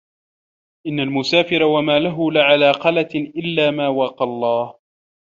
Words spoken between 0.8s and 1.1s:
إنَّ